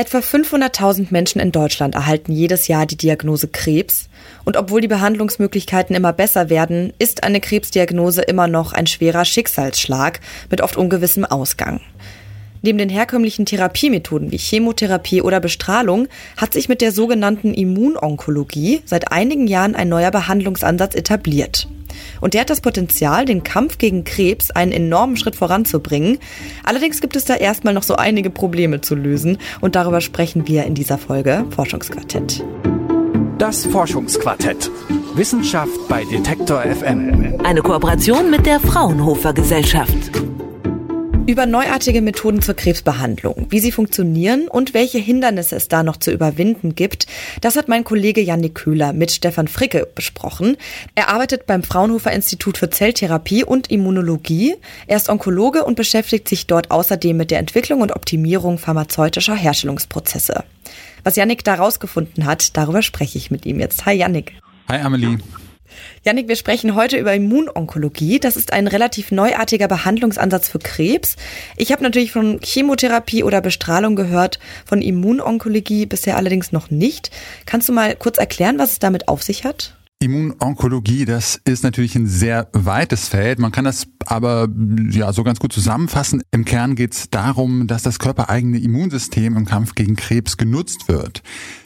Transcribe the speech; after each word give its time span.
Etwa 0.00 0.20
500.000 0.20 1.08
Menschen 1.10 1.42
in 1.42 1.52
Deutschland 1.52 1.94
erhalten 1.94 2.32
jedes 2.32 2.68
Jahr 2.68 2.86
die 2.86 2.96
Diagnose 2.96 3.48
Krebs. 3.48 4.08
Und 4.46 4.56
obwohl 4.56 4.80
die 4.80 4.88
Behandlungsmöglichkeiten 4.88 5.94
immer 5.94 6.14
besser 6.14 6.48
werden, 6.48 6.94
ist 6.98 7.22
eine 7.22 7.38
Krebsdiagnose 7.38 8.22
immer 8.22 8.46
noch 8.46 8.72
ein 8.72 8.86
schwerer 8.86 9.26
Schicksalsschlag 9.26 10.20
mit 10.48 10.62
oft 10.62 10.78
ungewissem 10.78 11.26
Ausgang. 11.26 11.82
Neben 12.62 12.78
den 12.78 12.88
herkömmlichen 12.88 13.44
Therapiemethoden 13.44 14.32
wie 14.32 14.38
Chemotherapie 14.38 15.20
oder 15.20 15.38
Bestrahlung 15.38 16.08
hat 16.38 16.54
sich 16.54 16.70
mit 16.70 16.80
der 16.80 16.92
sogenannten 16.92 17.52
Immunonkologie 17.52 18.80
seit 18.86 19.12
einigen 19.12 19.48
Jahren 19.48 19.74
ein 19.74 19.90
neuer 19.90 20.10
Behandlungsansatz 20.10 20.94
etabliert. 20.94 21.68
Und 22.20 22.34
der 22.34 22.42
hat 22.42 22.50
das 22.50 22.60
Potenzial, 22.60 23.24
den 23.24 23.42
Kampf 23.42 23.78
gegen 23.78 24.04
Krebs 24.04 24.50
einen 24.50 24.72
enormen 24.72 25.16
Schritt 25.16 25.36
voranzubringen. 25.36 26.18
Allerdings 26.64 27.00
gibt 27.00 27.16
es 27.16 27.24
da 27.24 27.34
erstmal 27.34 27.74
noch 27.74 27.82
so 27.82 27.96
einige 27.96 28.30
Probleme 28.30 28.80
zu 28.80 28.94
lösen 28.94 29.38
und 29.60 29.74
darüber 29.74 30.00
sprechen 30.00 30.46
wir 30.46 30.64
in 30.64 30.74
dieser 30.74 30.98
Folge 30.98 31.44
Forschungsquartett. 31.50 32.44
Das 33.38 33.64
Forschungsquartett. 33.66 34.70
Wissenschaft 35.14 35.88
bei 35.88 36.04
Detektor 36.04 36.62
FM. 36.62 37.40
Eine 37.42 37.62
Kooperation 37.62 38.30
mit 38.30 38.46
der 38.46 38.60
Fraunhofer 38.60 39.32
Gesellschaft 39.32 40.10
über 41.30 41.46
neuartige 41.46 42.02
Methoden 42.02 42.42
zur 42.42 42.56
Krebsbehandlung, 42.56 43.46
wie 43.50 43.60
sie 43.60 43.70
funktionieren 43.70 44.48
und 44.48 44.74
welche 44.74 44.98
Hindernisse 44.98 45.54
es 45.54 45.68
da 45.68 45.82
noch 45.84 45.96
zu 45.96 46.10
überwinden 46.10 46.74
gibt. 46.74 47.06
Das 47.40 47.56
hat 47.56 47.68
mein 47.68 47.84
Kollege 47.84 48.20
Janik 48.20 48.56
Köhler 48.56 48.92
mit 48.92 49.12
Stefan 49.12 49.46
Fricke 49.46 49.86
besprochen. 49.94 50.56
Er 50.96 51.08
arbeitet 51.08 51.46
beim 51.46 51.62
Fraunhofer 51.62 52.10
Institut 52.10 52.58
für 52.58 52.68
Zelltherapie 52.68 53.44
und 53.44 53.70
Immunologie. 53.70 54.56
Er 54.88 54.96
ist 54.96 55.08
Onkologe 55.08 55.64
und 55.64 55.76
beschäftigt 55.76 56.28
sich 56.28 56.48
dort 56.48 56.72
außerdem 56.72 57.16
mit 57.16 57.30
der 57.30 57.38
Entwicklung 57.38 57.80
und 57.80 57.92
Optimierung 57.92 58.58
pharmazeutischer 58.58 59.36
Herstellungsprozesse. 59.36 60.42
Was 61.04 61.16
Janik 61.16 61.44
da 61.44 61.54
rausgefunden 61.54 62.26
hat, 62.26 62.56
darüber 62.56 62.82
spreche 62.82 63.18
ich 63.18 63.30
mit 63.30 63.46
ihm 63.46 63.60
jetzt. 63.60 63.86
Hi 63.86 63.94
Janik. 63.94 64.32
Hi 64.68 64.80
Amelie. 64.80 65.18
Janik, 66.04 66.28
wir 66.28 66.36
sprechen 66.36 66.74
heute 66.74 66.96
über 66.96 67.14
Immunonkologie. 67.14 68.20
Das 68.20 68.36
ist 68.36 68.52
ein 68.52 68.66
relativ 68.66 69.12
neuartiger 69.12 69.68
Behandlungsansatz 69.68 70.48
für 70.48 70.58
Krebs. 70.58 71.16
Ich 71.56 71.72
habe 71.72 71.82
natürlich 71.82 72.12
von 72.12 72.40
Chemotherapie 72.42 73.24
oder 73.24 73.40
Bestrahlung 73.40 73.96
gehört, 73.96 74.38
von 74.64 74.82
Immunonkologie 74.82 75.86
bisher 75.86 76.16
allerdings 76.16 76.52
noch 76.52 76.70
nicht. 76.70 77.10
Kannst 77.46 77.68
du 77.68 77.72
mal 77.72 77.96
kurz 77.96 78.18
erklären, 78.18 78.58
was 78.58 78.72
es 78.72 78.78
damit 78.78 79.08
auf 79.08 79.22
sich 79.22 79.44
hat? 79.44 79.74
Immunonkologie, 80.02 81.04
das 81.04 81.38
ist 81.44 81.62
natürlich 81.62 81.94
ein 81.94 82.06
sehr 82.06 82.48
weites 82.54 83.08
Feld. 83.08 83.38
Man 83.38 83.52
kann 83.52 83.66
das 83.66 83.86
aber 84.06 84.48
ja 84.90 85.12
so 85.12 85.22
ganz 85.24 85.40
gut 85.40 85.52
zusammenfassen. 85.52 86.22
Im 86.30 86.46
Kern 86.46 86.74
geht 86.74 86.94
es 86.94 87.10
darum, 87.10 87.66
dass 87.66 87.82
das 87.82 87.98
körpereigene 87.98 88.58
Immunsystem 88.58 89.36
im 89.36 89.44
Kampf 89.44 89.74
gegen 89.74 89.96
Krebs 89.96 90.38
genutzt 90.38 90.88
wird. 90.88 91.22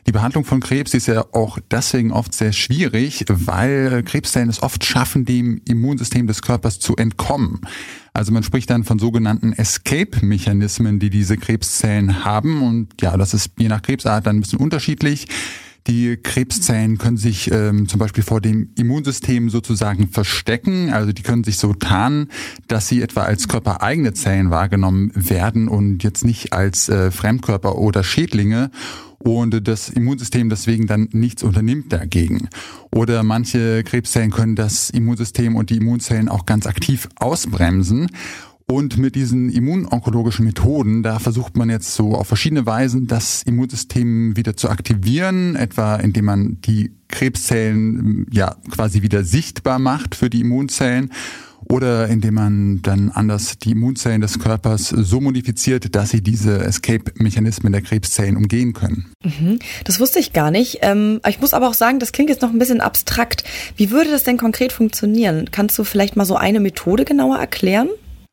Die 0.08 0.12
Behandlung 0.12 0.44
von 0.44 0.58
Krebs 0.58 0.94
ist 0.94 1.06
ja 1.06 1.24
auch 1.32 1.60
deswegen 1.70 2.10
oft 2.10 2.34
sehr 2.34 2.52
schwierig, 2.52 3.24
weil 3.28 4.02
Krebszellen 4.02 4.48
es 4.48 4.64
oft 4.64 4.84
schaffen, 4.84 5.24
dem 5.24 5.60
Immunsystem 5.68 6.26
des 6.26 6.42
Körpers 6.42 6.80
zu 6.80 6.96
entkommen. 6.96 7.60
Also 8.14 8.32
man 8.32 8.42
spricht 8.42 8.68
dann 8.68 8.82
von 8.82 8.98
sogenannten 8.98 9.52
Escape-Mechanismen, 9.52 10.98
die 10.98 11.10
diese 11.10 11.36
Krebszellen 11.36 12.24
haben. 12.24 12.62
Und 12.62 13.00
ja, 13.00 13.16
das 13.16 13.32
ist 13.32 13.52
je 13.58 13.68
nach 13.68 13.82
Krebsart 13.82 14.26
dann 14.26 14.38
ein 14.38 14.40
bisschen 14.40 14.58
unterschiedlich. 14.58 15.28
Die 15.86 16.16
Krebszellen 16.16 16.96
können 16.96 17.18
sich 17.18 17.50
ähm, 17.50 17.88
zum 17.88 18.00
Beispiel 18.00 18.24
vor 18.24 18.40
dem 18.40 18.70
Immunsystem 18.78 19.50
sozusagen 19.50 20.08
verstecken. 20.08 20.90
Also 20.90 21.12
die 21.12 21.22
können 21.22 21.44
sich 21.44 21.58
so 21.58 21.74
tarnen, 21.74 22.28
dass 22.68 22.88
sie 22.88 23.02
etwa 23.02 23.22
als 23.22 23.48
körpereigene 23.48 24.14
Zellen 24.14 24.50
wahrgenommen 24.50 25.12
werden 25.14 25.68
und 25.68 26.02
jetzt 26.02 26.24
nicht 26.24 26.54
als 26.54 26.88
äh, 26.88 27.10
Fremdkörper 27.10 27.76
oder 27.76 28.02
Schädlinge 28.02 28.70
und 29.18 29.66
das 29.68 29.90
Immunsystem 29.90 30.48
deswegen 30.48 30.86
dann 30.86 31.08
nichts 31.12 31.42
unternimmt 31.42 31.92
dagegen. 31.92 32.48
Oder 32.90 33.22
manche 33.22 33.82
Krebszellen 33.82 34.30
können 34.30 34.56
das 34.56 34.90
Immunsystem 34.90 35.54
und 35.56 35.68
die 35.68 35.76
Immunzellen 35.76 36.28
auch 36.28 36.46
ganz 36.46 36.66
aktiv 36.66 37.08
ausbremsen 37.16 38.08
und 38.66 38.96
mit 38.96 39.14
diesen 39.14 39.50
immunonkologischen 39.50 40.46
Methoden, 40.46 41.02
da 41.02 41.18
versucht 41.18 41.56
man 41.56 41.68
jetzt 41.68 41.94
so 41.94 42.14
auf 42.14 42.28
verschiedene 42.28 42.64
Weisen 42.64 43.06
das 43.06 43.42
Immunsystem 43.44 44.36
wieder 44.36 44.56
zu 44.56 44.70
aktivieren, 44.70 45.54
etwa 45.54 45.96
indem 45.96 46.24
man 46.24 46.58
die 46.62 46.92
Krebszellen 47.08 48.26
ja 48.32 48.56
quasi 48.70 49.02
wieder 49.02 49.22
sichtbar 49.22 49.78
macht 49.78 50.14
für 50.14 50.30
die 50.30 50.40
Immunzellen 50.40 51.10
oder 51.70 52.08
indem 52.08 52.34
man 52.34 52.82
dann 52.82 53.10
anders 53.10 53.58
die 53.58 53.72
Immunzellen 53.72 54.20
des 54.20 54.38
Körpers 54.38 54.88
so 54.88 55.20
modifiziert, 55.20 55.94
dass 55.94 56.10
sie 56.10 56.22
diese 56.22 56.58
Escape-Mechanismen 56.58 57.72
der 57.72 57.82
Krebszellen 57.82 58.36
umgehen 58.36 58.72
können. 58.72 59.12
Mhm. 59.22 59.58
Das 59.84 60.00
wusste 60.00 60.18
ich 60.18 60.32
gar 60.32 60.50
nicht. 60.50 60.78
Ähm, 60.82 61.20
ich 61.26 61.40
muss 61.40 61.54
aber 61.54 61.68
auch 61.68 61.74
sagen, 61.74 61.98
das 61.98 62.12
klingt 62.12 62.30
jetzt 62.30 62.42
noch 62.42 62.50
ein 62.50 62.58
bisschen 62.58 62.80
abstrakt. 62.80 63.44
Wie 63.76 63.90
würde 63.90 64.10
das 64.10 64.24
denn 64.24 64.36
konkret 64.36 64.72
funktionieren? 64.72 65.50
Kannst 65.50 65.78
du 65.78 65.84
vielleicht 65.84 66.16
mal 66.16 66.26
so 66.26 66.36
eine 66.36 66.60
Methode 66.60 67.04
genauer 67.04 67.38
erklären? 67.38 67.88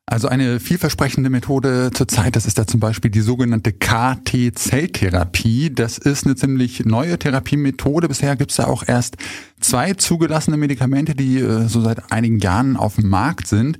Also 0.08 0.28
eine 0.28 0.60
vielversprechende 0.60 1.30
Methode 1.30 1.92
zurzeit, 1.94 2.36
das 2.36 2.46
ist 2.46 2.58
da 2.58 2.68
zum 2.68 2.82
Beispiel 2.82 3.10
die 3.10 3.22
sogenannte 3.22 3.72
KT-Zelltherapie. 3.72 5.74
Das 5.74 5.98
ist 5.98 6.26
eine 6.26 6.36
ziemlich 6.36 6.86
neue 6.86 7.18
Therapiemethode. 7.18 8.10
Bisher 8.10 8.36
gibt 8.36 8.52
es 8.52 8.58
da 8.58 8.66
auch 8.66 8.84
erst 8.86 9.16
zwei 9.62 9.94
zugelassene 9.94 10.58
Medikamente, 10.58 11.16
die 11.16 11.40
äh, 11.40 11.68
so 11.68 11.82
seit 11.82 12.12
einigen 12.12 12.40
Jahren 12.40 12.76
auf 12.76 12.96
dem 12.96 13.08
Markt 13.08 13.48
sind. 13.48 13.80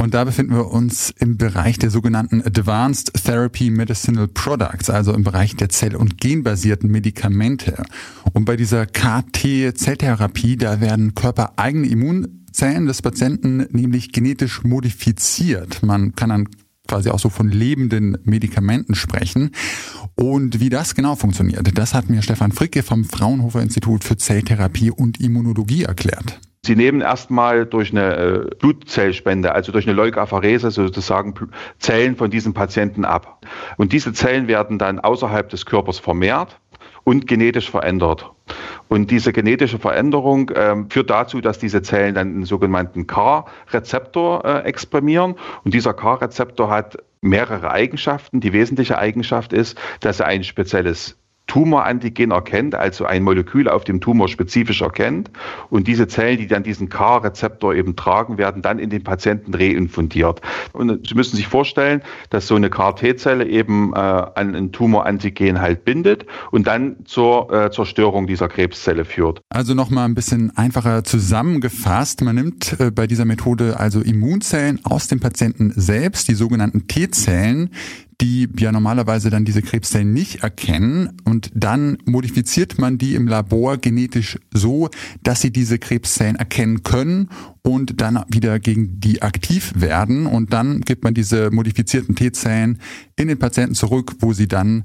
Und 0.00 0.14
da 0.14 0.24
befinden 0.24 0.54
wir 0.54 0.70
uns 0.70 1.12
im 1.18 1.36
Bereich 1.36 1.78
der 1.78 1.90
sogenannten 1.90 2.40
Advanced 2.40 3.12
Therapy 3.22 3.68
Medicinal 3.68 4.28
Products, 4.28 4.88
also 4.88 5.12
im 5.12 5.24
Bereich 5.24 5.56
der 5.56 5.68
zell- 5.68 5.94
und 5.94 6.16
genbasierten 6.16 6.90
Medikamente. 6.90 7.82
Und 8.32 8.46
bei 8.46 8.56
dieser 8.56 8.86
KT-Zelltherapie, 8.86 10.56
da 10.56 10.80
werden 10.80 11.14
körpereigene 11.14 11.86
Immun 11.86 12.39
Zellen 12.52 12.86
des 12.86 13.02
Patienten 13.02 13.66
nämlich 13.70 14.12
genetisch 14.12 14.62
modifiziert. 14.62 15.82
Man 15.82 16.14
kann 16.14 16.30
dann 16.30 16.48
quasi 16.88 17.10
auch 17.10 17.20
so 17.20 17.28
von 17.28 17.48
lebenden 17.48 18.18
Medikamenten 18.24 18.94
sprechen. 18.94 19.52
Und 20.16 20.58
wie 20.60 20.70
das 20.70 20.94
genau 20.94 21.14
funktioniert, 21.14 21.78
das 21.78 21.94
hat 21.94 22.10
mir 22.10 22.20
Stefan 22.20 22.52
Fricke 22.52 22.82
vom 22.82 23.04
Fraunhofer 23.04 23.62
Institut 23.62 24.02
für 24.02 24.16
Zelltherapie 24.16 24.90
und 24.90 25.20
Immunologie 25.20 25.84
erklärt. 25.84 26.40
Sie 26.62 26.76
nehmen 26.76 27.00
erstmal 27.00 27.64
durch 27.64 27.90
eine 27.90 28.16
äh, 28.16 28.50
Blutzellspende, 28.58 29.54
also 29.54 29.72
durch 29.72 29.86
eine 29.86 29.94
Leukapherese 29.94 30.70
sozusagen 30.70 31.34
Zellen 31.78 32.16
von 32.16 32.30
diesen 32.30 32.52
Patienten 32.52 33.06
ab. 33.06 33.46
Und 33.78 33.92
diese 33.92 34.12
Zellen 34.12 34.46
werden 34.46 34.78
dann 34.78 34.98
außerhalb 34.98 35.48
des 35.48 35.64
Körpers 35.64 35.98
vermehrt 35.98 36.60
und 37.04 37.26
genetisch 37.26 37.70
verändert. 37.70 38.30
Und 38.88 39.10
diese 39.10 39.32
genetische 39.32 39.78
Veränderung 39.78 40.50
äh, 40.50 40.76
führt 40.88 41.10
dazu, 41.10 41.40
dass 41.40 41.58
diese 41.58 41.82
Zellen 41.82 42.14
dann 42.14 42.28
einen 42.28 42.44
sogenannten 42.44 43.06
CAR-Rezeptor 43.06 44.44
äh, 44.44 44.58
exprimieren. 44.64 45.36
Und 45.64 45.74
dieser 45.74 45.94
CAR-Rezeptor 45.94 46.70
hat 46.70 46.96
mehrere 47.20 47.70
Eigenschaften. 47.70 48.40
Die 48.40 48.52
wesentliche 48.52 48.98
Eigenschaft 48.98 49.52
ist, 49.52 49.78
dass 50.00 50.20
er 50.20 50.26
ein 50.26 50.42
spezielles 50.42 51.19
Tumorantigen 51.50 52.30
erkennt, 52.30 52.76
also 52.76 53.06
ein 53.06 53.24
Molekül 53.24 53.68
auf 53.68 53.82
dem 53.82 54.00
Tumor 54.00 54.28
spezifisch 54.28 54.82
erkennt. 54.82 55.32
Und 55.68 55.88
diese 55.88 56.06
Zellen, 56.06 56.38
die 56.38 56.46
dann 56.46 56.62
diesen 56.62 56.88
CAR-Rezeptor 56.88 57.74
eben 57.74 57.96
tragen, 57.96 58.38
werden 58.38 58.62
dann 58.62 58.78
in 58.78 58.88
den 58.88 59.02
Patienten 59.02 59.52
reinfundiert. 59.52 60.40
Und 60.72 61.08
Sie 61.08 61.14
müssen 61.16 61.34
sich 61.34 61.48
vorstellen, 61.48 62.02
dass 62.30 62.46
so 62.46 62.54
eine 62.54 62.70
CAR-T-Zelle 62.70 63.48
eben 63.48 63.92
äh, 63.94 63.96
an 63.96 64.54
ein 64.54 64.70
Tumorantigen 64.70 65.60
halt 65.60 65.84
bindet 65.84 66.24
und 66.52 66.68
dann 66.68 66.98
zur 67.04 67.52
äh, 67.52 67.72
Zerstörung 67.72 68.28
dieser 68.28 68.46
Krebszelle 68.46 69.04
führt. 69.04 69.40
Also 69.48 69.74
nochmal 69.74 70.04
ein 70.04 70.14
bisschen 70.14 70.56
einfacher 70.56 71.02
zusammengefasst. 71.02 72.22
Man 72.22 72.36
nimmt 72.36 72.78
äh, 72.78 72.92
bei 72.92 73.08
dieser 73.08 73.24
Methode 73.24 73.80
also 73.80 74.00
Immunzellen 74.02 74.78
aus 74.84 75.08
dem 75.08 75.18
Patienten 75.18 75.72
selbst, 75.74 76.28
die 76.28 76.34
sogenannten 76.34 76.86
T-Zellen, 76.86 77.70
die 78.20 78.48
ja 78.58 78.70
normalerweise 78.70 79.30
dann 79.30 79.44
diese 79.44 79.62
Krebszellen 79.62 80.12
nicht 80.12 80.42
erkennen. 80.42 81.16
Und 81.24 81.50
dann 81.54 81.98
modifiziert 82.04 82.78
man 82.78 82.98
die 82.98 83.14
im 83.14 83.26
Labor 83.26 83.78
genetisch 83.78 84.38
so, 84.52 84.90
dass 85.22 85.40
sie 85.40 85.50
diese 85.50 85.78
Krebszellen 85.78 86.36
erkennen 86.36 86.82
können 86.82 87.30
und 87.62 88.00
dann 88.00 88.24
wieder 88.28 88.58
gegen 88.58 89.00
die 89.00 89.22
aktiv 89.22 89.72
werden. 89.74 90.26
Und 90.26 90.52
dann 90.52 90.82
gibt 90.82 91.04
man 91.04 91.14
diese 91.14 91.50
modifizierten 91.50 92.14
T-Zellen 92.14 92.78
in 93.16 93.28
den 93.28 93.38
Patienten 93.38 93.74
zurück, 93.74 94.12
wo 94.20 94.32
sie 94.32 94.48
dann 94.48 94.84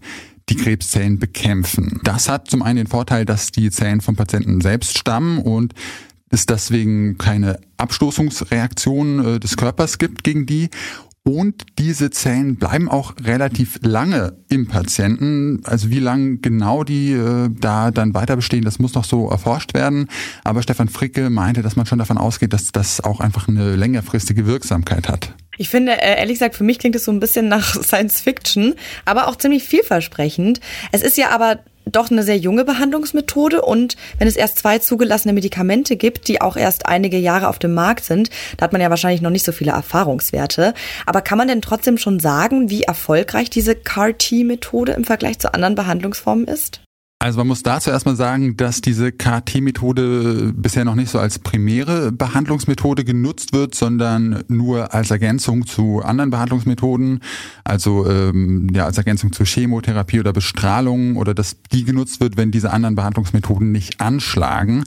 die 0.50 0.56
Krebszellen 0.56 1.20
bekämpfen. 1.20 2.00
Das 2.04 2.30
hat 2.30 2.50
zum 2.50 2.62
einen 2.62 2.78
den 2.78 2.88
Vorteil, 2.88 3.26
dass 3.26 3.52
die 3.52 3.72
Zellen 3.72 4.02
vom 4.02 4.16
Patienten 4.16 4.62
selbst 4.62 4.98
stammen 4.98 5.40
und 5.40 5.74
es 6.30 6.46
deswegen 6.46 7.18
keine 7.18 7.60
Abstoßungsreaktion 7.78 9.26
äh, 9.26 9.40
des 9.40 9.58
Körpers 9.58 9.98
gibt 9.98 10.24
gegen 10.24 10.46
die 10.46 10.70
und 11.28 11.66
diese 11.80 12.12
Zellen 12.12 12.58
bleiben 12.58 12.88
auch 12.88 13.16
relativ 13.24 13.80
lange 13.82 14.38
im 14.48 14.68
Patienten. 14.68 15.62
Also 15.66 15.90
wie 15.90 16.00
lange 16.00 16.38
genau 16.38 16.84
die 16.84 17.14
äh, 17.14 17.50
da 17.50 17.90
dann 17.90 18.14
weiter 18.14 18.36
bestehen, 18.36 18.64
das 18.64 18.78
muss 18.78 18.94
noch 18.94 19.06
so 19.06 19.28
erforscht 19.30 19.74
werden. 19.74 20.08
Aber 20.44 20.62
Stefan 20.62 20.88
Fricke 20.88 21.32
meinte, 21.32 21.64
dass 21.64 21.76
man 21.76 21.88
schon 21.88 21.98
davon 21.98 22.20
ausgeht, 22.20 22.54
dass 22.54 22.72
das 22.72 23.02
auch 23.04 23.22
einfach 23.22 23.48
eine 23.48 23.76
längerfristige 23.76 24.46
Wirksamkeit 24.46 25.10
hat. 25.10 25.34
Ich 25.58 25.70
finde, 25.70 25.94
äh, 25.94 26.20
ehrlich 26.20 26.36
gesagt, 26.36 26.56
für 26.56 26.64
mich 26.64 26.78
klingt 26.78 26.96
es 26.96 27.06
so 27.06 27.12
ein 27.12 27.20
bisschen 27.20 27.48
nach 27.48 27.74
Science 27.84 28.22
Fiction, 28.22 28.76
aber 29.06 29.28
auch 29.28 29.36
ziemlich 29.36 29.64
vielversprechend. 29.64 30.60
Es 30.92 31.02
ist 31.02 31.18
ja 31.18 31.32
aber 31.32 31.60
doch 31.86 32.12
eine 32.12 32.24
sehr 32.24 32.38
junge 32.38 32.66
Behandlungsmethode 32.66 33.62
und 33.62 33.96
wenn 34.18 34.28
es 34.28 34.36
erst 34.36 34.60
zwei 34.60 34.80
zugelassene 34.80 35.34
Medikamente 35.34 35.96
gibt, 35.96 36.28
die 36.28 36.42
auch 36.42 36.58
erst 36.58 36.86
einige 36.86 37.18
Jahre 37.18 37.48
auf 37.48 37.60
dem 37.60 37.74
Markt 37.74 38.06
sind, 38.06 38.30
da 38.58 38.66
hat 38.66 38.72
man 38.72 38.82
ja 38.82 38.90
wahrscheinlich 38.90 39.22
noch 39.22 39.30
nicht 39.30 39.46
so 39.46 39.52
viele 39.52 39.72
Erfahrungswerte. 39.72 40.74
Aber 41.06 41.22
kann 41.22 41.38
man 41.38 41.48
denn 41.48 41.62
trotzdem 41.62 41.98
schon 41.98 42.20
sagen, 42.20 42.70
wie 42.70 42.84
erfolgreich 42.84 43.50
diese 43.50 43.76
CAR-T-Methode 43.76 44.94
im 44.94 45.06
Vergleich 45.06 45.40
zu 45.40 45.54
anderen 45.54 45.76
Behandlungsformen 45.76 46.48
ist? 46.48 46.85
Also 47.26 47.40
man 47.40 47.48
muss 47.48 47.64
dazu 47.64 47.90
erstmal 47.90 48.16
sagen, 48.16 48.56
dass 48.56 48.82
diese 48.82 49.12
KT-Methode 49.12 50.54
bisher 50.56 50.86
noch 50.86 50.94
nicht 50.94 51.10
so 51.10 51.18
als 51.18 51.40
primäre 51.40 52.12
Behandlungsmethode 52.12 53.04
genutzt 53.04 53.52
wird, 53.52 53.74
sondern 53.74 54.44
nur 54.48 54.94
als 54.94 55.10
Ergänzung 55.10 55.66
zu 55.66 56.04
anderen 56.04 56.30
Behandlungsmethoden, 56.30 57.22
also 57.64 58.08
ähm, 58.08 58.68
ja 58.76 58.86
als 58.86 59.00
Ergänzung 59.00 59.34
zur 59.34 59.48
Chemotherapie 59.48 60.20
oder 60.20 60.34
Bestrahlung 60.34 61.16
oder 61.16 61.34
dass 61.34 61.58
die 61.72 61.84
genutzt 61.84 62.20
wird, 62.20 62.38
wenn 62.38 62.52
diese 62.52 62.70
anderen 62.70 62.94
Behandlungsmethoden 62.94 63.72
nicht 63.72 64.02
anschlagen. 64.02 64.84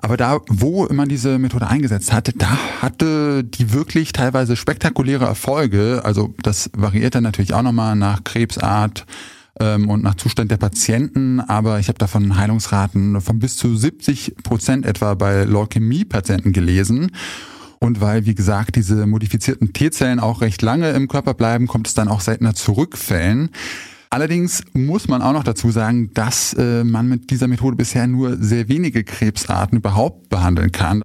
Aber 0.00 0.16
da, 0.16 0.40
wo 0.48 0.88
man 0.92 1.08
diese 1.08 1.38
Methode 1.38 1.68
eingesetzt 1.68 2.12
hatte, 2.12 2.32
da 2.32 2.58
hatte 2.82 3.44
die 3.44 3.72
wirklich 3.72 4.12
teilweise 4.12 4.56
spektakuläre 4.56 5.26
Erfolge. 5.26 6.02
Also 6.04 6.34
das 6.42 6.68
variiert 6.76 7.14
dann 7.14 7.22
natürlich 7.22 7.54
auch 7.54 7.62
nochmal 7.62 7.94
nach 7.94 8.24
Krebsart 8.24 9.06
ähm, 9.60 9.88
und 9.88 10.02
nach 10.02 10.14
Zustand 10.14 10.50
der 10.50 10.56
Patienten, 10.56 11.40
aber 11.40 11.78
ich 11.78 11.88
habe 11.88 11.98
davon 11.98 12.36
Heilungsraten 12.36 13.20
von 13.20 13.38
bis 13.38 13.56
zu 13.56 13.76
70 13.76 14.36
Prozent 14.42 14.86
etwa 14.86 15.14
bei 15.14 15.44
Leukämie-Patienten 15.44 16.52
gelesen. 16.52 17.10
Und 17.78 18.00
weil, 18.00 18.26
wie 18.26 18.34
gesagt, 18.34 18.76
diese 18.76 19.06
modifizierten 19.06 19.72
T-Zellen 19.72 20.18
auch 20.18 20.40
recht 20.40 20.62
lange 20.62 20.90
im 20.90 21.08
Körper 21.08 21.34
bleiben, 21.34 21.66
kommt 21.66 21.88
es 21.88 21.94
dann 21.94 22.08
auch 22.08 22.20
seltener 22.20 22.54
zu 22.54 22.72
Rückfällen. 22.72 23.50
Allerdings 24.08 24.62
muss 24.72 25.08
man 25.08 25.20
auch 25.20 25.32
noch 25.32 25.44
dazu 25.44 25.70
sagen, 25.70 26.10
dass 26.14 26.54
äh, 26.54 26.84
man 26.84 27.08
mit 27.08 27.30
dieser 27.30 27.48
Methode 27.48 27.76
bisher 27.76 28.06
nur 28.06 28.36
sehr 28.42 28.68
wenige 28.68 29.04
Krebsarten 29.04 29.78
überhaupt 29.78 30.28
behandeln 30.30 30.72
kann. 30.72 31.02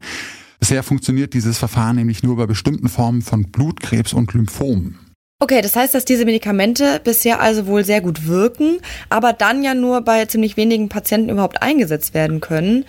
Bisher 0.59 0.83
funktioniert 0.83 1.33
dieses 1.33 1.57
Verfahren 1.57 1.95
nämlich 1.95 2.24
nur 2.24 2.38
bei 2.38 2.45
bestimmten 2.45 2.88
Formen 2.88 3.21
von 3.21 3.51
Blutkrebs 3.51 4.13
und 4.13 4.33
Lymphomen. 4.33 5.00
Okay, 5.43 5.63
das 5.63 5.75
heißt, 5.75 5.95
dass 5.95 6.05
diese 6.05 6.23
Medikamente 6.23 7.01
bisher 7.03 7.41
also 7.41 7.65
wohl 7.65 7.83
sehr 7.83 7.99
gut 7.99 8.27
wirken, 8.27 8.77
aber 9.09 9.33
dann 9.33 9.63
ja 9.63 9.73
nur 9.73 10.01
bei 10.01 10.23
ziemlich 10.25 10.55
wenigen 10.55 10.88
Patienten 10.88 11.29
überhaupt 11.29 11.63
eingesetzt 11.63 12.13
werden 12.13 12.41
können. 12.41 12.85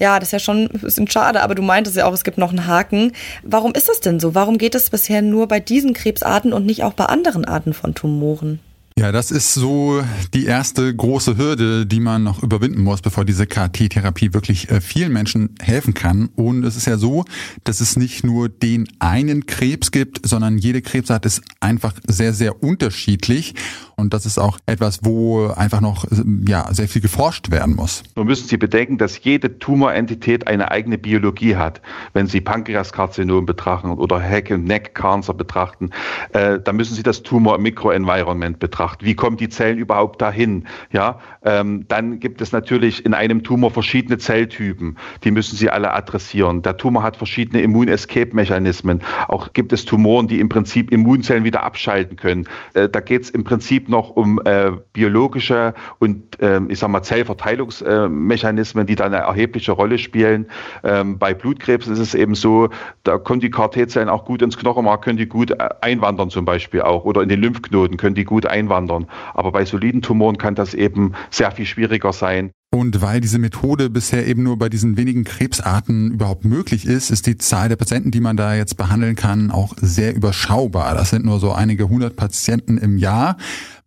Ja, 0.00 0.18
das 0.18 0.30
ist 0.30 0.32
ja 0.32 0.38
schon 0.40 0.64
ein 0.64 0.80
bisschen 0.80 1.08
schade, 1.08 1.42
aber 1.42 1.54
du 1.54 1.62
meintest 1.62 1.96
ja 1.96 2.06
auch, 2.06 2.12
es 2.12 2.24
gibt 2.24 2.38
noch 2.38 2.50
einen 2.50 2.66
Haken. 2.66 3.12
Warum 3.44 3.72
ist 3.72 3.88
das 3.88 4.00
denn 4.00 4.18
so? 4.18 4.34
Warum 4.34 4.58
geht 4.58 4.74
es 4.74 4.90
bisher 4.90 5.22
nur 5.22 5.46
bei 5.46 5.60
diesen 5.60 5.92
Krebsarten 5.92 6.52
und 6.52 6.66
nicht 6.66 6.82
auch 6.82 6.94
bei 6.94 7.04
anderen 7.04 7.44
Arten 7.44 7.72
von 7.72 7.94
Tumoren? 7.94 8.58
Ja, 8.98 9.10
das 9.10 9.30
ist 9.30 9.54
so 9.54 10.02
die 10.34 10.44
erste 10.44 10.94
große 10.94 11.38
Hürde, 11.38 11.86
die 11.86 12.00
man 12.00 12.22
noch 12.22 12.42
überwinden 12.42 12.82
muss, 12.82 13.00
bevor 13.00 13.24
diese 13.24 13.46
KT-Therapie 13.46 14.34
wirklich 14.34 14.70
äh, 14.70 14.80
vielen 14.80 15.12
Menschen 15.12 15.54
helfen 15.60 15.94
kann. 15.94 16.28
Und 16.36 16.64
es 16.64 16.76
ist 16.76 16.86
ja 16.86 16.98
so, 16.98 17.24
dass 17.64 17.80
es 17.80 17.96
nicht 17.96 18.22
nur 18.22 18.48
den 18.50 18.86
einen 18.98 19.46
Krebs 19.46 19.92
gibt, 19.92 20.20
sondern 20.28 20.58
jede 20.58 20.82
Krebsart 20.82 21.24
ist 21.24 21.42
einfach 21.60 21.94
sehr, 22.06 22.34
sehr 22.34 22.62
unterschiedlich. 22.62 23.54
Und 24.02 24.12
das 24.12 24.26
ist 24.26 24.36
auch 24.36 24.58
etwas, 24.66 24.98
wo 25.04 25.46
einfach 25.46 25.80
noch 25.80 26.04
ja, 26.46 26.66
sehr 26.72 26.88
viel 26.88 27.00
geforscht 27.00 27.52
werden 27.52 27.76
muss. 27.76 28.02
Nun 28.16 28.26
müssen 28.26 28.48
Sie 28.48 28.56
bedenken, 28.56 28.98
dass 28.98 29.22
jede 29.22 29.60
Tumorentität 29.60 30.48
eine 30.48 30.72
eigene 30.72 30.98
Biologie 30.98 31.54
hat. 31.54 31.80
Wenn 32.12 32.26
Sie 32.26 32.40
Pankreaskarzinom 32.40 33.46
betrachten 33.46 33.90
oder 33.90 34.18
Heck- 34.18 34.50
und 34.50 34.64
Neck-Cancer 34.64 35.34
betrachten, 35.34 35.90
äh, 36.32 36.58
dann 36.58 36.74
müssen 36.74 36.96
Sie 36.96 37.04
das 37.04 37.22
Tumor-Mikroenvironment 37.22 38.58
betrachten. 38.58 39.04
Wie 39.04 39.14
kommen 39.14 39.36
die 39.36 39.48
Zellen 39.48 39.78
überhaupt 39.78 40.20
dahin? 40.20 40.66
Ja, 40.90 41.20
ähm, 41.44 41.84
dann 41.86 42.18
gibt 42.18 42.40
es 42.40 42.50
natürlich 42.50 43.06
in 43.06 43.14
einem 43.14 43.44
Tumor 43.44 43.70
verschiedene 43.70 44.18
Zelltypen. 44.18 44.98
Die 45.22 45.30
müssen 45.30 45.56
Sie 45.56 45.70
alle 45.70 45.92
adressieren. 45.94 46.62
Der 46.62 46.76
Tumor 46.76 47.04
hat 47.04 47.16
verschiedene 47.16 47.62
Immun-Escape-Mechanismen. 47.62 49.00
Auch 49.28 49.52
gibt 49.52 49.72
es 49.72 49.84
Tumoren, 49.84 50.26
die 50.26 50.40
im 50.40 50.48
Prinzip 50.48 50.90
Immunzellen 50.90 51.44
wieder 51.44 51.62
abschalten 51.62 52.16
können. 52.16 52.48
Äh, 52.74 52.88
da 52.88 52.98
geht 52.98 53.22
es 53.22 53.30
im 53.30 53.44
Prinzip 53.44 53.91
noch 53.92 54.10
um 54.10 54.40
äh, 54.44 54.72
biologische 54.92 55.74
und 56.00 56.40
äh, 56.40 56.60
ich 56.68 56.80
sag 56.80 56.88
mal 56.88 57.02
Zellverteilungsmechanismen, 57.02 58.86
die 58.86 58.96
da 58.96 59.04
eine 59.04 59.18
erhebliche 59.18 59.70
Rolle 59.70 59.98
spielen. 59.98 60.46
Ähm, 60.82 61.18
bei 61.18 61.32
Blutkrebs 61.34 61.86
ist 61.86 62.00
es 62.00 62.14
eben 62.14 62.34
so, 62.34 62.70
da 63.04 63.18
können 63.18 63.40
die 63.40 63.50
KT-Zellen 63.50 64.08
auch 64.08 64.24
gut 64.24 64.42
ins 64.42 64.58
Knochenmark, 64.58 65.02
können 65.02 65.18
die 65.18 65.28
gut 65.28 65.52
äh, 65.52 65.68
einwandern 65.80 66.30
zum 66.30 66.44
Beispiel 66.44 66.82
auch 66.82 67.04
oder 67.04 67.22
in 67.22 67.28
den 67.28 67.40
Lymphknoten 67.40 67.96
können 67.96 68.16
die 68.16 68.24
gut 68.24 68.46
einwandern. 68.46 69.06
Aber 69.34 69.52
bei 69.52 69.64
soliden 69.64 70.02
Tumoren 70.02 70.38
kann 70.38 70.56
das 70.56 70.74
eben 70.74 71.12
sehr 71.30 71.52
viel 71.52 71.66
schwieriger 71.66 72.12
sein. 72.12 72.50
Und 72.74 73.02
weil 73.02 73.20
diese 73.20 73.38
Methode 73.38 73.90
bisher 73.90 74.26
eben 74.26 74.42
nur 74.42 74.58
bei 74.58 74.70
diesen 74.70 74.96
wenigen 74.96 75.24
Krebsarten 75.24 76.12
überhaupt 76.12 76.46
möglich 76.46 76.86
ist, 76.86 77.10
ist 77.10 77.26
die 77.26 77.36
Zahl 77.36 77.68
der 77.68 77.76
Patienten, 77.76 78.10
die 78.10 78.20
man 78.20 78.38
da 78.38 78.54
jetzt 78.54 78.78
behandeln 78.78 79.14
kann, 79.14 79.50
auch 79.50 79.74
sehr 79.76 80.16
überschaubar. 80.16 80.94
Das 80.94 81.10
sind 81.10 81.26
nur 81.26 81.38
so 81.38 81.52
einige 81.52 81.90
hundert 81.90 82.16
Patienten 82.16 82.78
im 82.78 82.96
Jahr. 82.96 83.36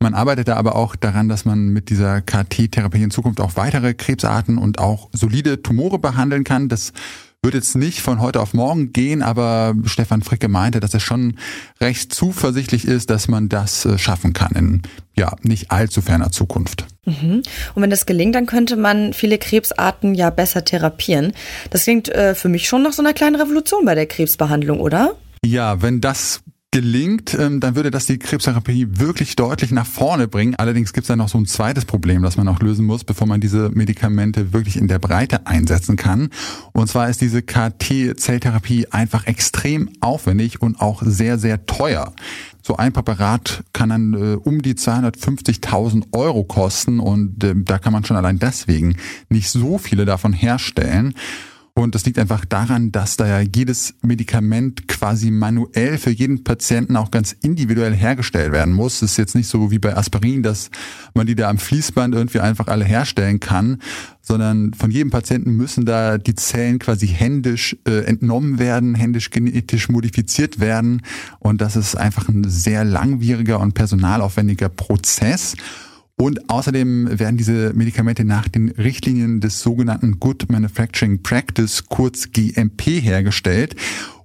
Man 0.06 0.14
arbeitet 0.14 0.50
da 0.50 0.56
aber 0.58 0.76
auch 0.76 0.96
daran, 0.96 1.30
dass 1.30 1.46
man 1.46 1.70
mit 1.70 1.90
dieser 1.90 2.22
KT-Therapie 2.22 3.02
in 3.02 3.10
Zukunft 3.10 3.42
auch 3.42 3.56
weitere 3.56 3.96
Krebsarten 3.96 4.60
und 4.60 4.78
auch 4.78 5.10
solide 5.14 5.64
Tumore 5.64 5.98
behandeln 5.98 6.44
kann. 6.44 6.70
Das 6.70 6.94
wird 7.42 7.56
jetzt 7.56 7.76
nicht 7.76 8.02
von 8.02 8.22
heute 8.22 8.40
auf 8.40 8.54
morgen 8.54 8.94
gehen, 8.94 9.24
aber 9.24 9.74
Stefan 9.86 10.22
Fricke 10.22 10.48
meinte, 10.48 10.80
dass 10.80 10.94
er 10.94 11.00
schon 11.00 11.40
recht 11.82 12.14
zuversichtlich 12.14 12.86
ist, 12.86 13.10
dass 13.10 13.28
man 13.28 13.50
das 13.50 13.84
äh, 13.86 13.98
schaffen 13.98 14.34
kann 14.34 14.52
in 14.52 14.82
ja 15.18 15.36
nicht 15.42 15.72
allzu 15.72 16.04
ferner 16.04 16.32
Zukunft. 16.32 16.86
Mhm. 17.06 17.42
Und 17.74 17.82
wenn 17.82 17.90
das 17.90 18.06
gelingt, 18.06 18.36
dann 18.36 18.46
könnte 18.46 18.76
man 18.76 19.12
viele 19.12 19.40
Krebsarten 19.40 20.14
ja 20.14 20.30
besser 20.30 20.64
therapieren. 20.64 21.34
Das 21.72 21.86
klingt 21.86 22.10
äh, 22.10 22.36
für 22.36 22.50
mich 22.50 22.68
schon 22.68 22.84
nach 22.84 22.94
so 22.94 23.02
einer 23.02 23.14
kleinen 23.14 23.38
Revolution 23.38 23.86
bei 23.86 23.96
der 23.96 24.06
Krebsbehandlung, 24.06 24.82
oder? 24.82 25.16
Ja, 25.44 25.82
wenn 25.82 26.00
das 26.00 26.42
gelingt, 26.76 27.34
ähm, 27.40 27.62
dann 27.62 27.78
würde 27.78 27.90
das 27.90 28.06
die 28.06 28.20
Krebstherapie 28.20 29.00
wirklich 29.00 29.38
deutlich 29.38 29.72
nach 29.72 29.86
vorne 29.86 30.28
bringen. 30.28 30.56
Allerdings 30.56 30.92
gibt 30.92 31.06
es 31.06 31.08
da 31.08 31.16
noch 31.16 31.30
so 31.30 31.38
ein 31.38 31.46
zweites 31.46 31.86
Problem, 31.86 32.22
das 32.22 32.36
man 32.36 32.50
auch 32.50 32.60
lösen 32.60 32.86
muss, 32.86 33.06
bevor 33.06 33.28
man 33.28 33.40
diese 33.40 33.70
Medikamente 33.70 34.52
wirklich 34.52 34.76
in 34.76 34.90
der 34.90 35.00
Breite 35.00 35.48
einsetzen 35.48 35.96
kann. 35.96 36.32
Und 36.74 36.90
zwar 36.90 37.10
ist 37.10 37.22
diese 37.22 37.42
KT-Zelltherapie 37.42 38.88
einfach 38.92 39.26
extrem 39.26 39.90
aufwendig 40.02 40.62
und 40.62 40.82
auch 40.82 41.02
sehr, 41.06 41.38
sehr 41.38 41.66
teuer. 41.66 42.12
So 42.62 42.76
ein 42.76 42.92
Präparat 42.92 43.64
kann 43.72 43.88
dann 43.88 44.14
äh, 44.14 44.36
um 44.36 44.62
die 44.62 44.74
250.000 44.74 46.08
Euro 46.12 46.44
kosten 46.44 47.00
und 47.00 47.42
äh, 47.46 47.54
da 47.56 47.80
kann 47.80 47.94
man 47.94 48.04
schon 48.04 48.18
allein 48.18 48.38
deswegen 48.38 48.98
nicht 49.30 49.50
so 49.50 49.78
viele 49.78 50.04
davon 50.04 50.34
herstellen. 50.34 51.14
Und 51.78 51.94
das 51.94 52.06
liegt 52.06 52.18
einfach 52.20 52.46
daran, 52.46 52.94
dass 52.94 53.18
da 53.18 53.28
ja 53.28 53.42
jedes 53.42 53.96
Medikament 54.02 54.88
quasi 54.88 55.30
manuell 55.30 55.98
für 55.98 56.10
jeden 56.10 56.46
Patienten 56.46 56.96
auch 56.96 57.12
ganz 57.12 57.36
individuell 57.42 57.94
hergestellt 57.94 58.54
werden 58.54 58.74
muss. 58.74 59.02
Es 59.02 59.12
ist 59.12 59.18
jetzt 59.18 59.36
nicht 59.36 59.50
so 59.50 59.72
wie 59.72 59.80
bei 59.80 59.98
Aspirin, 59.98 60.42
dass 60.42 60.72
man 61.14 61.28
die 61.28 61.36
da 61.36 61.50
am 61.50 61.58
Fließband 61.58 62.16
irgendwie 62.16 62.40
einfach 62.40 62.68
alle 62.68 62.86
herstellen 62.86 63.42
kann, 63.42 63.82
sondern 64.22 64.74
von 64.74 64.90
jedem 64.90 65.10
Patienten 65.10 65.52
müssen 65.52 65.86
da 65.86 66.18
die 66.18 66.36
Zellen 66.36 66.80
quasi 66.80 67.08
händisch 67.08 67.76
äh, 67.86 68.06
entnommen 68.06 68.58
werden, 68.58 68.96
händisch 68.96 69.30
genetisch 69.30 69.90
modifiziert 69.90 70.62
werden. 70.62 71.02
Und 71.40 71.60
das 71.60 71.76
ist 71.76 71.96
einfach 71.96 72.30
ein 72.30 72.46
sehr 72.46 72.86
langwieriger 72.86 73.60
und 73.60 73.74
personalaufwendiger 73.74 74.70
Prozess. 74.70 75.58
Und 76.18 76.50
außerdem 76.50 77.20
werden 77.20 77.38
diese 77.38 77.74
Medikamente 77.74 78.24
nach 78.24 78.48
den 78.48 78.70
Richtlinien 78.70 79.42
des 79.42 79.62
sogenannten 79.62 80.20
Good 80.20 80.50
Manufacturing 80.50 81.22
Practice, 81.22 81.86
kurz 81.90 82.32
GMP, 82.32 83.02
hergestellt. 83.02 83.76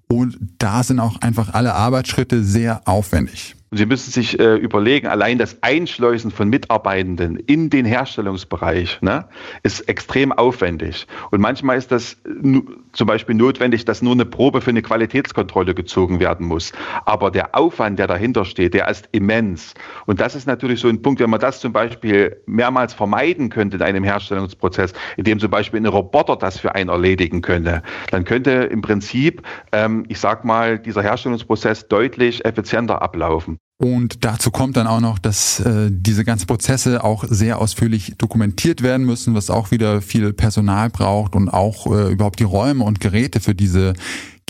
Und 0.08 0.38
da 0.58 0.82
sind 0.82 1.00
auch 1.00 1.20
einfach 1.20 1.52
alle 1.52 1.74
Arbeitsschritte 1.74 2.44
sehr 2.44 2.86
aufwendig. 2.86 3.56
Sie 3.72 3.86
müssen 3.86 4.10
sich 4.10 4.40
äh, 4.40 4.56
überlegen, 4.56 5.06
allein 5.06 5.38
das 5.38 5.62
Einschleusen 5.62 6.32
von 6.32 6.48
Mitarbeitenden 6.48 7.36
in 7.36 7.70
den 7.70 7.84
Herstellungsbereich 7.84 9.00
ne, 9.00 9.28
ist 9.62 9.82
extrem 9.82 10.32
aufwendig. 10.32 11.06
Und 11.30 11.40
manchmal 11.40 11.78
ist 11.78 11.92
das 11.92 12.16
zum 12.24 13.06
Beispiel 13.06 13.36
notwendig, 13.36 13.84
dass 13.84 14.02
nur 14.02 14.14
eine 14.14 14.24
Probe 14.24 14.60
für 14.60 14.70
eine 14.70 14.82
Qualitätskontrolle 14.82 15.76
gezogen 15.76 16.18
werden 16.18 16.48
muss. 16.48 16.72
Aber 17.04 17.30
der 17.30 17.54
Aufwand, 17.54 18.00
der 18.00 18.08
dahinter 18.08 18.44
steht, 18.44 18.74
der 18.74 18.88
ist 18.88 19.08
immens. 19.12 19.74
Und 20.04 20.18
das 20.18 20.34
ist 20.34 20.48
natürlich 20.48 20.80
so 20.80 20.88
ein 20.88 21.00
Punkt, 21.00 21.20
wenn 21.20 21.30
man 21.30 21.38
das 21.38 21.60
zum 21.60 21.72
Beispiel 21.72 22.42
mehrmals 22.46 22.92
vermeiden 22.92 23.50
könnte 23.50 23.76
in 23.76 23.84
einem 23.84 24.02
Herstellungsprozess, 24.02 24.94
indem 25.16 25.38
zum 25.38 25.52
Beispiel 25.52 25.78
ein 25.78 25.86
Roboter 25.86 26.34
das 26.34 26.58
für 26.58 26.74
einen 26.74 26.90
erledigen 26.90 27.40
könnte, 27.40 27.84
dann 28.10 28.24
könnte 28.24 28.50
im 28.50 28.82
Prinzip, 28.82 29.42
ähm, 29.70 30.06
ich 30.08 30.18
sag 30.18 30.44
mal, 30.44 30.76
dieser 30.76 31.02
Herstellungsprozess 31.02 31.86
deutlich 31.86 32.44
effizienter 32.44 33.00
ablaufen. 33.00 33.59
Und 33.80 34.26
dazu 34.26 34.50
kommt 34.50 34.76
dann 34.76 34.86
auch 34.86 35.00
noch, 35.00 35.18
dass 35.18 35.58
äh, 35.60 35.88
diese 35.90 36.22
ganzen 36.22 36.46
Prozesse 36.46 37.02
auch 37.02 37.24
sehr 37.26 37.58
ausführlich 37.58 38.12
dokumentiert 38.18 38.82
werden 38.82 39.06
müssen, 39.06 39.34
was 39.34 39.48
auch 39.48 39.70
wieder 39.70 40.02
viel 40.02 40.34
Personal 40.34 40.90
braucht 40.90 41.34
und 41.34 41.48
auch 41.48 41.86
äh, 41.86 42.12
überhaupt 42.12 42.40
die 42.40 42.44
Räume 42.44 42.84
und 42.84 43.00
Geräte 43.00 43.40
für 43.40 43.54
diese 43.54 43.94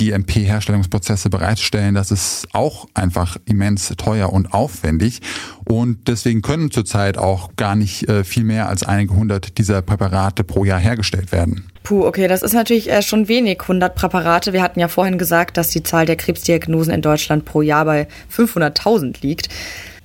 GMP-Herstellungsprozesse 0.01 1.29
bereitstellen, 1.29 1.95
das 1.95 2.11
ist 2.11 2.49
auch 2.55 2.89
einfach 2.95 3.37
immens 3.45 3.93
teuer 3.99 4.33
und 4.33 4.55
aufwendig. 4.55 5.21
Und 5.67 6.09
deswegen 6.09 6.41
können 6.41 6.71
zurzeit 6.71 7.19
auch 7.19 7.51
gar 7.57 7.77
nicht 7.77 8.09
äh, 8.09 8.25
viel 8.25 8.45
mehr 8.45 8.69
als 8.69 8.83
einige 8.83 9.15
hundert 9.15 9.59
dieser 9.59 9.83
Präparate 9.83 10.43
pro 10.43 10.65
Jahr 10.65 10.81
hergestellt 10.81 11.33
werden. 11.33 11.67
Puh, 11.83 12.07
okay, 12.07 12.29
das 12.29 12.43
ist 12.43 12.55
natürlich 12.55 12.91
äh, 12.91 13.03
schon 13.03 13.29
wenig, 13.29 13.61
100 13.61 13.95
Präparate. 13.95 14.53
Wir 14.55 14.63
hatten 14.63 14.81
ja 14.81 14.89
vorhin 14.89 15.19
gesagt, 15.19 15.59
dass 15.59 15.69
die 15.69 15.83
Zahl 15.83 16.07
der 16.07 16.17
Krebsdiagnosen 16.17 16.95
in 16.95 17.03
Deutschland 17.03 17.45
pro 17.45 17.61
Jahr 17.61 17.85
bei 17.85 18.09
500.000 18.35 19.17
liegt. 19.21 19.49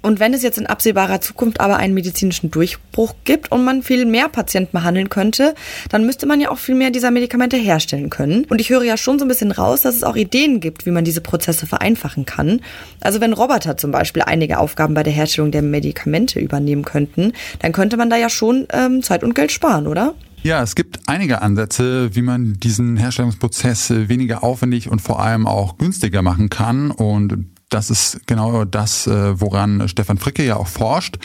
Und 0.06 0.20
wenn 0.20 0.36
es 0.36 0.44
jetzt 0.44 0.60
in 0.60 0.68
absehbarer 0.68 1.20
Zukunft 1.20 1.60
aber 1.60 1.78
einen 1.78 1.96
medizinischen 1.96 2.52
Durchbruch 2.52 3.16
gibt 3.24 3.52
und 3.52 3.66
man 3.66 3.82
viel 3.82 4.06
mehr 4.06 4.30
Patienten 4.30 4.74
behandeln 4.74 5.10
könnte, 5.10 5.56
dann 5.90 6.06
müsste 6.06 6.28
man 6.28 6.40
ja 6.40 6.52
auch 6.52 6.60
viel 6.60 6.76
mehr 6.76 6.92
dieser 6.92 7.10
Medikamente 7.10 7.58
herstellen 7.58 8.12
können. 8.12 8.46
Und 8.46 8.62
ich 8.62 8.70
höre 8.70 8.84
ja 8.84 8.98
schon 8.98 9.18
so 9.18 9.26
ein 9.26 9.28
bisschen 9.28 9.52
raus, 9.52 9.82
dass 9.82 9.96
es 9.96 10.04
auch 10.04 10.16
Ideen 10.16 10.60
gibt, 10.60 10.86
wie 10.86 10.92
man 10.92 11.06
diese 11.06 11.22
Prozesse 11.22 11.66
vereinfachen 11.66 12.28
kann. 12.28 12.62
Also 13.02 13.20
wenn 13.20 13.34
Roboter 13.34 13.78
zum 13.78 13.90
Beispiel 13.90 14.22
einige 14.22 14.60
Aufgaben 14.60 14.94
bei 14.94 15.02
der 15.02 15.12
Herstellung 15.12 15.50
der 15.50 15.64
Medikamente 15.64 16.40
übernehmen 16.40 16.86
könnten, 16.86 17.34
dann 17.58 17.72
könnte 17.72 17.98
man 17.98 18.12
da 18.12 18.16
ja 18.16 18.30
schon 18.30 18.68
ähm, 18.74 19.02
Zeit 19.02 19.24
und 19.24 19.34
Geld 19.34 19.52
sparen, 19.52 19.88
oder? 19.88 20.14
Ja, 20.44 20.62
es 20.62 20.76
gibt 20.76 21.00
einige 21.08 21.42
Ansätze, 21.42 22.16
wie 22.16 22.22
man 22.22 22.60
diesen 22.60 22.98
Herstellungsprozess 22.98 23.90
weniger 23.90 24.44
aufwendig 24.44 24.88
und 24.88 25.02
vor 25.02 25.20
allem 25.20 25.48
auch 25.48 25.80
günstiger 25.80 26.22
machen 26.22 26.52
kann. 26.52 26.92
Und 26.92 27.48
das 27.70 27.90
ist 27.90 28.28
genau 28.28 28.66
das, 28.66 29.08
äh, 29.08 29.40
woran 29.40 29.88
Stefan 29.88 30.18
Fricke 30.18 30.46
ja 30.46 30.56
auch 30.56 30.68
forscht 30.68 31.18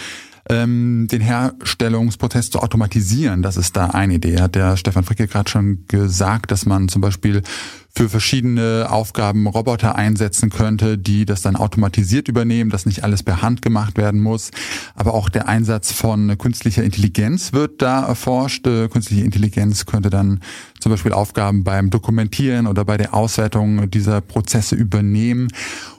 ähm, 0.51 1.07
den 1.11 1.21
Herstellungsprozess 1.21 2.51
zu 2.51 2.59
automatisieren. 2.61 3.43
Das 3.43 3.57
ist 3.57 3.77
da 3.77 3.87
eine 3.87 4.15
Idee. 4.15 4.41
Hat 4.41 4.55
der 4.55 4.77
Stefan 4.77 5.05
Fricke 5.05 5.29
gerade 5.29 5.49
schon 5.51 5.85
gesagt, 5.87 6.51
dass 6.51 6.67
man 6.67 6.89
zum 6.89 7.01
Beispiel 7.01 7.43
für 7.93 8.09
verschiedene 8.09 8.87
Aufgaben 8.89 9.47
Roboter 9.47 9.97
einsetzen 9.97 10.51
könnte, 10.51 10.97
die 10.97 11.25
das 11.25 11.43
dann 11.43 11.57
automatisiert 11.57 12.29
übernehmen, 12.29 12.71
dass 12.71 12.87
nicht 12.87 13.05
alles 13.05 13.23
per 13.23 13.43
Hand 13.43 13.63
gemacht 13.63 13.97
werden 13.97 14.21
muss. 14.21 14.51
Aber 14.95 15.15
auch 15.15 15.29
der 15.29 15.49
Einsatz 15.49 15.93
von 15.93 16.39
künstlicher 16.39 16.85
Intelligenz 16.85 17.53
wird 17.53 17.83
da 17.83 18.07
erforscht. 18.07 18.67
Äh, 18.67 18.89
künstliche 18.89 19.25
Intelligenz 19.25 19.87
könnte 19.87 20.11
dann 20.11 20.41
zum 20.79 20.91
Beispiel 20.91 21.13
Aufgaben 21.13 21.65
beim 21.65 21.91
Dokumentieren 21.91 22.67
oder 22.67 22.85
bei 22.85 22.97
der 22.97 23.13
Auswertung 23.13 23.91
dieser 23.91 24.21
Prozesse 24.21 24.77
übernehmen. 24.77 25.49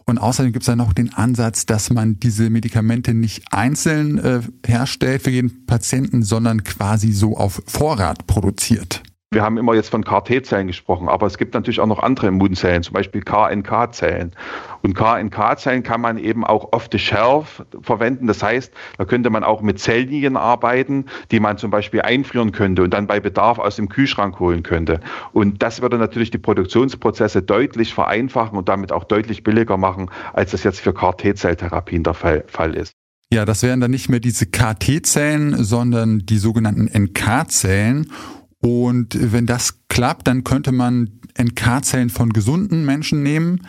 Und 0.05 0.17
außerdem 0.17 0.51
gibt 0.51 0.63
es 0.63 0.67
dann 0.67 0.77
noch 0.77 0.93
den 0.93 1.13
Ansatz, 1.13 1.65
dass 1.65 1.89
man 1.89 2.19
diese 2.19 2.49
Medikamente 2.49 3.13
nicht 3.13 3.43
einzeln 3.51 4.17
äh, 4.17 4.41
herstellt 4.65 5.21
für 5.21 5.29
jeden 5.29 5.65
Patienten, 5.65 6.23
sondern 6.23 6.63
quasi 6.63 7.11
so 7.11 7.37
auf 7.37 7.61
Vorrat 7.65 8.27
produziert. 8.27 9.03
Wir 9.33 9.43
haben 9.43 9.57
immer 9.57 9.73
jetzt 9.73 9.87
von 9.87 10.03
KT-Zellen 10.03 10.67
gesprochen, 10.67 11.07
aber 11.07 11.25
es 11.25 11.37
gibt 11.37 11.53
natürlich 11.53 11.79
auch 11.79 11.87
noch 11.87 11.99
andere 11.99 12.27
Immunzellen, 12.27 12.83
zum 12.83 12.95
Beispiel 12.95 13.21
KNK-Zellen. 13.21 14.33
Und 14.81 14.93
KNK-Zellen 14.93 15.83
kann 15.83 16.01
man 16.01 16.17
eben 16.17 16.43
auch 16.43 16.73
off 16.73 16.89
the 16.91 16.99
shelf 16.99 17.63
verwenden. 17.81 18.27
Das 18.27 18.43
heißt, 18.43 18.73
da 18.97 19.05
könnte 19.05 19.29
man 19.29 19.45
auch 19.45 19.61
mit 19.61 19.79
Zelllinien 19.79 20.35
arbeiten, 20.35 21.05
die 21.31 21.39
man 21.39 21.57
zum 21.57 21.71
Beispiel 21.71 22.01
einfrieren 22.01 22.51
könnte 22.51 22.83
und 22.83 22.93
dann 22.93 23.07
bei 23.07 23.21
Bedarf 23.21 23.57
aus 23.57 23.77
dem 23.77 23.87
Kühlschrank 23.87 24.37
holen 24.41 24.63
könnte. 24.63 24.99
Und 25.31 25.63
das 25.63 25.81
würde 25.81 25.97
natürlich 25.97 26.31
die 26.31 26.37
Produktionsprozesse 26.37 27.41
deutlich 27.41 27.93
vereinfachen 27.93 28.57
und 28.57 28.67
damit 28.67 28.91
auch 28.91 29.05
deutlich 29.05 29.43
billiger 29.43 29.77
machen, 29.77 30.11
als 30.33 30.51
das 30.51 30.65
jetzt 30.65 30.81
für 30.81 30.93
KT-Zelltherapien 30.93 32.03
der 32.03 32.15
Fall 32.15 32.75
ist. 32.75 32.91
Ja, 33.33 33.45
das 33.45 33.63
wären 33.63 33.79
dann 33.79 33.91
nicht 33.91 34.09
mehr 34.09 34.19
diese 34.19 34.45
KT-Zellen, 34.45 35.63
sondern 35.63 36.19
die 36.19 36.37
sogenannten 36.37 36.89
NK-Zellen. 36.93 38.11
Und 38.61 39.17
wenn 39.19 39.47
das 39.47 39.79
klappt, 39.89 40.27
dann 40.27 40.43
könnte 40.43 40.71
man 40.71 41.19
NK-Zellen 41.39 42.09
von 42.09 42.31
gesunden 42.31 42.85
Menschen 42.85 43.23
nehmen 43.23 43.61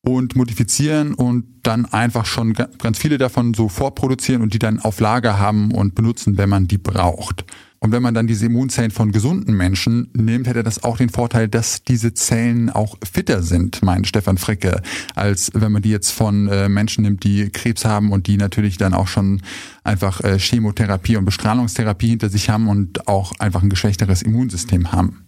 und 0.00 0.36
modifizieren 0.36 1.12
und 1.14 1.44
dann 1.62 1.84
einfach 1.84 2.24
schon 2.24 2.54
ganz 2.54 2.98
viele 2.98 3.18
davon 3.18 3.52
so 3.52 3.68
vorproduzieren 3.68 4.42
und 4.42 4.54
die 4.54 4.58
dann 4.58 4.80
auf 4.80 5.00
Lager 5.00 5.38
haben 5.38 5.72
und 5.72 5.94
benutzen, 5.94 6.38
wenn 6.38 6.48
man 6.48 6.66
die 6.66 6.78
braucht. 6.78 7.44
Und 7.80 7.92
wenn 7.92 8.02
man 8.02 8.14
dann 8.14 8.26
diese 8.26 8.46
Immunzellen 8.46 8.90
von 8.90 9.12
gesunden 9.12 9.56
Menschen 9.56 10.08
nimmt, 10.12 10.48
hätte 10.48 10.62
das 10.62 10.82
auch 10.82 10.96
den 10.96 11.10
Vorteil, 11.10 11.48
dass 11.48 11.82
diese 11.84 12.12
Zellen 12.12 12.70
auch 12.70 12.96
fitter 13.10 13.42
sind, 13.42 13.82
meint 13.82 14.08
Stefan 14.08 14.36
Fricke, 14.36 14.82
als 15.14 15.50
wenn 15.54 15.72
man 15.72 15.82
die 15.82 15.90
jetzt 15.90 16.10
von 16.10 16.48
äh, 16.48 16.68
Menschen 16.68 17.04
nimmt, 17.04 17.22
die 17.22 17.50
Krebs 17.50 17.84
haben 17.84 18.10
und 18.10 18.26
die 18.26 18.36
natürlich 18.36 18.78
dann 18.78 18.94
auch 18.94 19.06
schon 19.06 19.42
einfach 19.84 20.20
äh, 20.22 20.38
Chemotherapie 20.38 21.16
und 21.16 21.24
Bestrahlungstherapie 21.24 22.08
hinter 22.08 22.28
sich 22.28 22.50
haben 22.50 22.68
und 22.68 23.06
auch 23.06 23.32
einfach 23.38 23.62
ein 23.62 23.70
geschwächteres 23.70 24.22
Immunsystem 24.22 24.90
haben. 24.90 25.24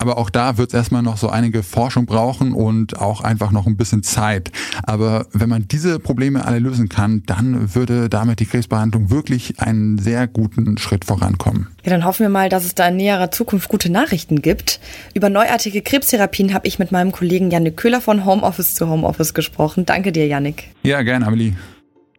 Aber 0.00 0.16
auch 0.16 0.30
da 0.30 0.58
wird 0.58 0.70
es 0.70 0.74
erstmal 0.74 1.02
noch 1.02 1.16
so 1.16 1.28
einige 1.28 1.64
Forschung 1.64 2.06
brauchen 2.06 2.52
und 2.52 3.00
auch 3.00 3.20
einfach 3.20 3.50
noch 3.50 3.66
ein 3.66 3.76
bisschen 3.76 4.04
Zeit. 4.04 4.52
Aber 4.84 5.26
wenn 5.32 5.48
man 5.48 5.66
diese 5.66 5.98
Probleme 5.98 6.44
alle 6.44 6.60
lösen 6.60 6.88
kann, 6.88 7.24
dann 7.26 7.74
würde 7.74 8.08
damit 8.08 8.38
die 8.38 8.46
Krebsbehandlung 8.46 9.10
wirklich 9.10 9.58
einen 9.58 9.98
sehr 9.98 10.28
guten 10.28 10.78
Schritt 10.78 11.04
vorankommen. 11.04 11.66
Ja, 11.84 11.90
dann 11.90 12.04
hoffen 12.04 12.22
wir 12.22 12.28
mal, 12.28 12.48
dass 12.48 12.64
es 12.64 12.76
da 12.76 12.86
in 12.86 12.96
näherer 12.96 13.32
Zukunft 13.32 13.68
gute 13.68 13.90
Nachrichten 13.90 14.40
gibt. 14.40 14.78
Über 15.14 15.30
neuartige 15.30 15.82
Krebstherapien 15.82 16.54
habe 16.54 16.68
ich 16.68 16.78
mit 16.78 16.92
meinem 16.92 17.10
Kollegen 17.10 17.50
Janik 17.50 17.76
Köhler 17.76 18.00
von 18.00 18.24
Homeoffice 18.24 18.76
zu 18.76 18.88
Homeoffice 18.88 19.34
gesprochen. 19.34 19.84
Danke 19.84 20.12
dir, 20.12 20.28
Janik. 20.28 20.68
Ja, 20.84 21.02
gerne, 21.02 21.26
Amelie. 21.26 21.54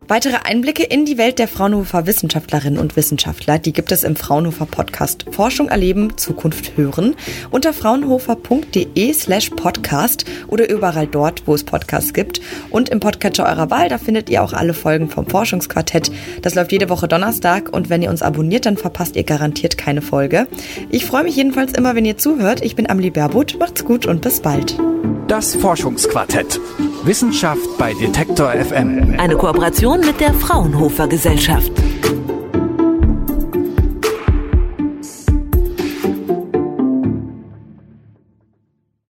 Weitere 0.10 0.38
Einblicke 0.44 0.82
in 0.82 1.06
die 1.06 1.20
Welt 1.20 1.38
der 1.38 1.48
Fraunhofer 1.48 2.08
Wissenschaftlerinnen 2.08 2.80
und 2.80 2.96
Wissenschaftler, 2.96 3.60
die 3.60 3.74
gibt 3.74 3.92
es 3.92 4.04
im 4.04 4.16
Fraunhofer 4.16 4.66
Podcast 4.66 5.28
Forschung 5.30 5.70
erleben, 5.70 6.18
Zukunft 6.18 6.76
hören 6.78 7.16
unter 7.52 7.74
fraunhofer.de 7.74 9.14
slash 9.14 9.52
podcast 9.52 10.26
oder 10.48 10.68
überall 10.68 11.06
dort, 11.06 11.44
wo 11.46 11.54
es 11.54 11.64
Podcasts 11.64 12.12
gibt. 12.12 12.42
Und 12.72 12.90
im 12.90 13.00
Podcatcher 13.00 13.46
eurer 13.46 13.70
Wahl, 13.70 13.88
da 13.88 14.00
findet 14.00 14.32
ihr 14.32 14.42
auch 14.42 14.54
alle 14.54 14.74
Folgen 14.74 15.12
vom 15.12 15.28
Forschungsquartett. 15.28 16.12
Das 16.42 16.56
läuft 16.56 16.72
jede 16.72 16.90
Woche 16.90 17.08
Donnerstag 17.08 17.72
und 17.72 17.92
wenn 17.92 18.02
ihr 18.02 18.10
uns 18.10 18.24
abonniert, 18.24 18.66
dann 18.66 18.78
verpasst 18.78 19.16
ihr 19.16 19.24
garantiert 19.24 19.78
keine 19.78 20.02
Folge. 20.02 20.48
Ich 20.90 21.06
freue 21.06 21.24
mich 21.24 21.36
jedenfalls 21.36 21.74
immer, 21.74 21.94
wenn 21.94 22.06
ihr 22.06 22.18
zuhört. 22.18 22.64
Ich 22.64 22.76
bin 22.76 22.90
Amelie 22.90 23.12
Berbot. 23.12 23.58
Macht's 23.60 23.86
gut 23.86 24.08
und 24.08 24.22
bis 24.22 24.40
bald. 24.40 24.76
Das 25.28 25.54
Forschungsquartett. 25.54 26.60
Wissenschaft 27.04 27.78
bei 27.78 27.94
Detektor 27.94 28.52
FM. 28.52 29.16
Eine 29.18 29.38
Kooperation 29.38 30.02
mit 30.02 30.20
der 30.20 30.34
Fraunhofer 30.34 31.08
Gesellschaft. 31.08 31.72